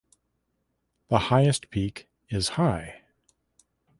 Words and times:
The 1.09 1.19
highest 1.29 1.69
peak 1.69 2.09
is 2.29 2.49
high. 2.57 3.03